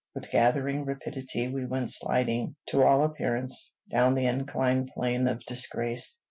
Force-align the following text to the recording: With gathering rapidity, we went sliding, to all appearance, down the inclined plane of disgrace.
With 0.15 0.31
gathering 0.31 0.85
rapidity, 0.85 1.47
we 1.47 1.63
went 1.67 1.91
sliding, 1.91 2.55
to 2.69 2.81
all 2.81 3.05
appearance, 3.05 3.75
down 3.91 4.15
the 4.15 4.25
inclined 4.25 4.87
plane 4.95 5.27
of 5.27 5.41
disgrace. 5.45 6.19